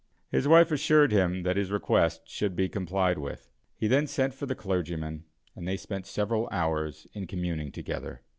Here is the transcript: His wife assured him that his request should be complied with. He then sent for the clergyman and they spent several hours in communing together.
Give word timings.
His 0.31 0.47
wife 0.47 0.71
assured 0.71 1.11
him 1.11 1.43
that 1.43 1.57
his 1.57 1.69
request 1.69 2.27
should 2.27 2.55
be 2.55 2.67
complied 2.67 3.19
with. 3.19 3.51
He 3.75 3.85
then 3.87 4.07
sent 4.07 4.33
for 4.33 4.47
the 4.47 4.55
clergyman 4.55 5.25
and 5.55 5.67
they 5.67 5.77
spent 5.77 6.07
several 6.07 6.49
hours 6.51 7.05
in 7.13 7.27
communing 7.27 7.71
together. 7.71 8.21